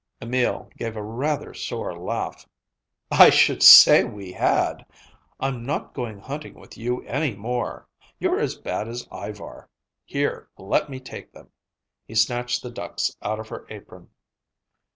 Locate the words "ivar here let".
9.11-10.89